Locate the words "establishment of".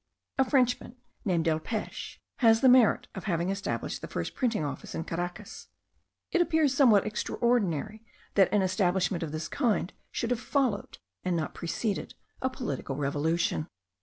8.63-9.31